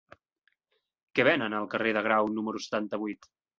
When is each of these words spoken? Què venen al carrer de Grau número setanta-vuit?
Què 1.19 1.27
venen 1.29 1.55
al 1.59 1.69
carrer 1.75 1.93
de 1.99 2.05
Grau 2.09 2.33
número 2.41 2.65
setanta-vuit? 2.69 3.33